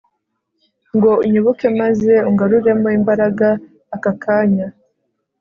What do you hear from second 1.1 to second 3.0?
unyibuke maze ungaruremo